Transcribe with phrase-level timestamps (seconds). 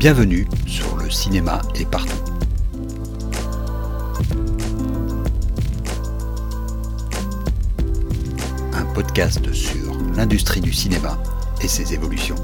[0.00, 2.16] Bienvenue sur le cinéma est partout.
[8.72, 11.22] Un podcast sur l'industrie du cinéma
[11.62, 12.36] et ses évolutions.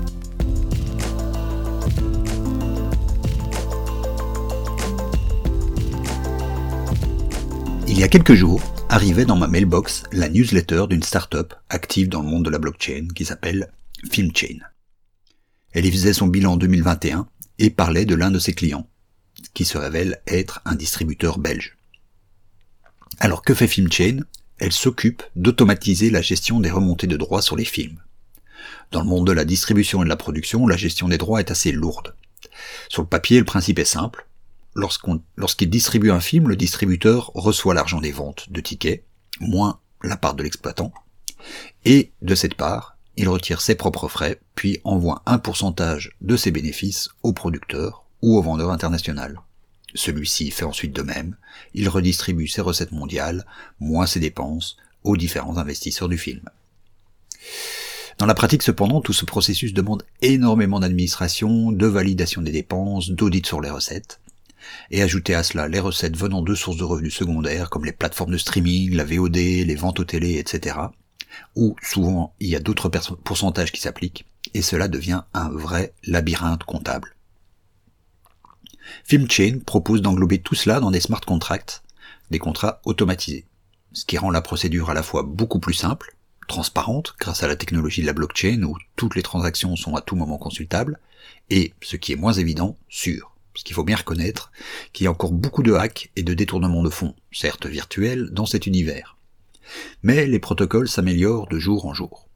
[7.88, 12.20] Il y a quelques jours, arrivait dans ma mailbox la newsletter d'une startup active dans
[12.20, 13.72] le monde de la blockchain qui s'appelle
[14.10, 14.58] FilmChain.
[15.72, 17.26] Elle y faisait son bilan 2021
[17.58, 18.88] et parlait de l'un de ses clients,
[19.54, 21.76] qui se révèle être un distributeur belge.
[23.18, 24.20] Alors que fait FilmChain
[24.58, 28.00] Elle s'occupe d'automatiser la gestion des remontées de droits sur les films.
[28.90, 31.50] Dans le monde de la distribution et de la production, la gestion des droits est
[31.50, 32.14] assez lourde.
[32.88, 34.26] Sur le papier, le principe est simple.
[34.74, 39.04] Lorsqu'il distribue un film, le distributeur reçoit l'argent des ventes de tickets,
[39.40, 40.92] moins la part de l'exploitant,
[41.84, 46.50] et de cette part, il retire ses propres frais, puis envoie un pourcentage de ses
[46.50, 49.40] bénéfices au producteur ou au vendeur international.
[49.94, 51.36] Celui-ci fait ensuite de même,
[51.72, 53.46] il redistribue ses recettes mondiales,
[53.80, 56.42] moins ses dépenses, aux différents investisseurs du film.
[58.18, 63.46] Dans la pratique cependant, tout ce processus demande énormément d'administration, de validation des dépenses, d'audit
[63.46, 64.20] sur les recettes.
[64.90, 68.32] Et ajouter à cela les recettes venant de sources de revenus secondaires comme les plateformes
[68.32, 70.76] de streaming, la VOD, les ventes aux télé, etc
[71.54, 76.64] où souvent il y a d'autres pourcentages qui s'appliquent, et cela devient un vrai labyrinthe
[76.64, 77.14] comptable.
[79.04, 81.82] FilmChain propose d'englober tout cela dans des smart contracts,
[82.30, 83.46] des contrats automatisés,
[83.92, 87.56] ce qui rend la procédure à la fois beaucoup plus simple, transparente grâce à la
[87.56, 90.98] technologie de la blockchain où toutes les transactions sont à tout moment consultables,
[91.50, 93.32] et, ce qui est moins évident, sûr.
[93.52, 94.52] Parce qu'il faut bien reconnaître
[94.92, 98.46] qu'il y a encore beaucoup de hacks et de détournements de fonds, certes virtuels, dans
[98.46, 99.15] cet univers.
[100.02, 102.28] Mais les protocoles s'améliorent de jour en jour.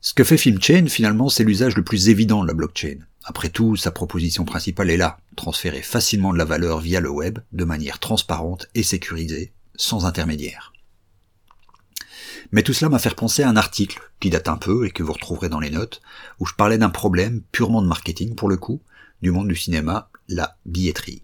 [0.00, 2.98] Ce que fait FilmChain, finalement, c'est l'usage le plus évident de la blockchain.
[3.24, 7.40] Après tout, sa proposition principale est là, transférer facilement de la valeur via le web,
[7.52, 10.72] de manière transparente et sécurisée, sans intermédiaire.
[12.52, 15.02] Mais tout cela m'a fait penser à un article, qui date un peu et que
[15.02, 16.00] vous retrouverez dans les notes,
[16.38, 18.80] où je parlais d'un problème purement de marketing pour le coup,
[19.20, 21.22] du monde du cinéma, la billetterie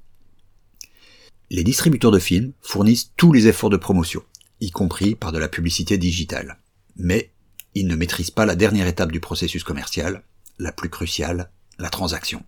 [1.55, 4.25] les distributeurs de films fournissent tous les efforts de promotion,
[4.61, 6.59] y compris par de la publicité digitale.
[6.97, 7.31] Mais
[7.77, 10.25] ils ne maîtrisent pas la dernière étape du processus commercial,
[10.59, 12.43] la plus cruciale, la transaction.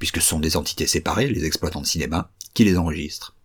[0.00, 3.36] Puisque ce sont des entités séparées, les exploitants de cinéma, qui les enregistrent.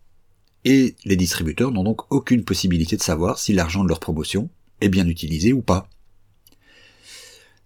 [0.63, 4.49] Et les distributeurs n'ont donc aucune possibilité de savoir si l'argent de leur promotion
[4.81, 5.87] est bien utilisé ou pas.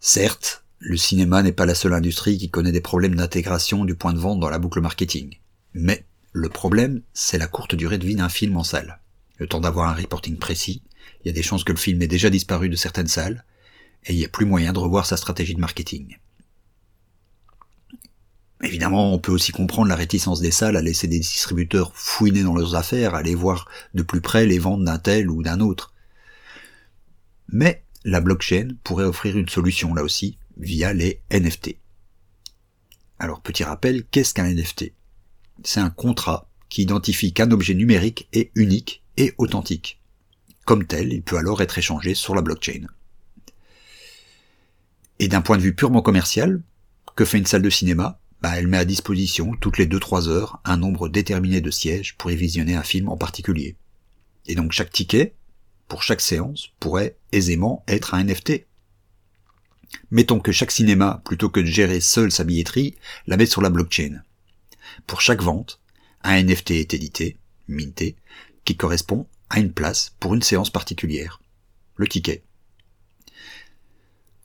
[0.01, 4.11] Certes, le cinéma n'est pas la seule industrie qui connaît des problèmes d'intégration du point
[4.11, 5.37] de vente dans la boucle marketing.
[5.73, 8.99] Mais le problème, c'est la courte durée de vie d'un film en salle.
[9.37, 10.83] Le temps d'avoir un reporting précis,
[11.23, 13.43] il y a des chances que le film ait déjà disparu de certaines salles,
[14.05, 16.17] et il n'y a plus moyen de revoir sa stratégie de marketing.
[18.61, 22.55] Évidemment, on peut aussi comprendre la réticence des salles à laisser des distributeurs fouiner dans
[22.55, 25.93] leurs affaires, aller voir de plus près les ventes d'un tel ou d'un autre.
[27.47, 31.77] Mais la blockchain pourrait offrir une solution là aussi, via les NFT.
[33.17, 34.91] Alors petit rappel, qu'est-ce qu'un NFT
[35.63, 39.99] c'est un contrat qui identifie qu'un objet numérique est unique et authentique.
[40.65, 42.87] Comme tel, il peut alors être échangé sur la blockchain.
[45.19, 46.61] Et d'un point de vue purement commercial,
[47.15, 48.19] que fait une salle de cinéma?
[48.41, 52.31] Bah, Elle met à disposition toutes les 2-3 heures un nombre déterminé de sièges pour
[52.31, 53.75] y visionner un film en particulier.
[54.45, 55.33] Et donc chaque ticket,
[55.89, 58.65] pour chaque séance, pourrait aisément être un NFT.
[60.11, 62.95] Mettons que chaque cinéma, plutôt que de gérer seul sa billetterie,
[63.27, 64.21] la met sur la blockchain.
[65.07, 65.79] Pour chaque vente,
[66.23, 68.15] un NFT est édité, minté,
[68.65, 71.41] qui correspond à une place pour une séance particulière,
[71.95, 72.43] le ticket.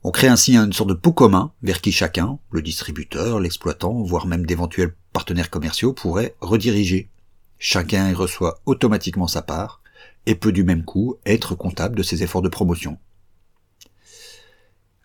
[0.03, 4.27] On crée ainsi une sorte de pot commun vers qui chacun, le distributeur, l'exploitant, voire
[4.27, 7.09] même d'éventuels partenaires commerciaux, pourrait rediriger.
[7.57, 9.81] Chacun y reçoit automatiquement sa part
[10.27, 12.99] et peut du même coup être comptable de ses efforts de promotion.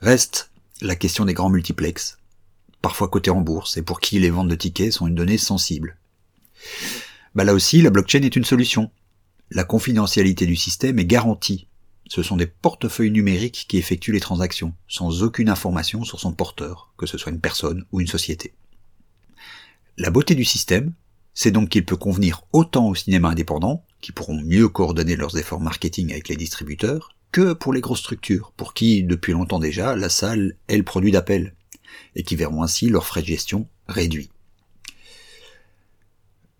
[0.00, 0.50] Reste
[0.82, 2.18] la question des grands multiplex,
[2.82, 5.96] parfois cotés en bourse, et pour qui les ventes de tickets sont une donnée sensible.
[7.34, 8.90] Bah là aussi, la blockchain est une solution.
[9.50, 11.68] La confidentialité du système est garantie.
[12.08, 16.92] Ce sont des portefeuilles numériques qui effectuent les transactions, sans aucune information sur son porteur,
[16.96, 18.54] que ce soit une personne ou une société.
[19.96, 20.92] La beauté du système,
[21.34, 25.60] c'est donc qu'il peut convenir autant aux cinémas indépendants, qui pourront mieux coordonner leurs efforts
[25.60, 30.08] marketing avec les distributeurs, que pour les grosses structures, pour qui, depuis longtemps déjà, la
[30.08, 31.54] salle est le produit d'appel,
[32.16, 34.30] et qui verront ainsi leurs frais de gestion réduits.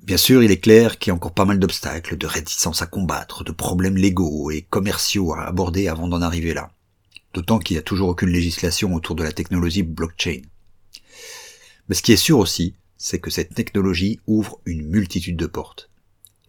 [0.03, 2.87] Bien sûr, il est clair qu'il y a encore pas mal d'obstacles, de réticences à
[2.87, 6.71] combattre, de problèmes légaux et commerciaux à aborder avant d'en arriver là.
[7.35, 10.41] D'autant qu'il n'y a toujours aucune législation autour de la technologie blockchain.
[11.89, 15.91] Mais ce qui est sûr aussi, c'est que cette technologie ouvre une multitude de portes.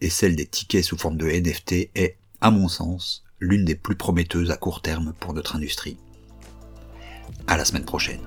[0.00, 3.96] Et celle des tickets sous forme de NFT est, à mon sens, l'une des plus
[3.96, 5.98] prometteuses à court terme pour notre industrie.
[7.46, 8.20] À la semaine prochaine.